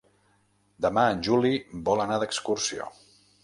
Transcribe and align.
Demà 0.85 1.03
en 1.11 1.21
Juli 1.29 1.53
vol 1.91 2.05
anar 2.07 2.21
d'excursió. 2.25 2.93